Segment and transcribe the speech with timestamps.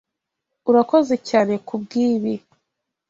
[0.69, 2.33] Urakoze cyane kubwibi.